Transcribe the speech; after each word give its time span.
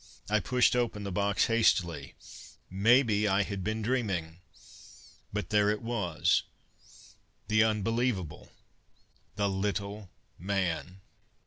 I 0.31 0.39
pushed 0.39 0.75
open 0.75 1.03
the 1.03 1.11
box 1.11 1.45
hastily: 1.45 2.15
maybe 2.71 3.27
I 3.27 3.43
had 3.43 3.63
been 3.63 3.83
dreaming. 3.83 4.39
But 5.31 5.51
there 5.51 5.69
it 5.69 5.83
was 5.83 6.41
the 7.47 7.63
unbelievable; 7.63 8.51
the 9.35 9.47
Little 9.47 10.09
Man! 10.39 11.01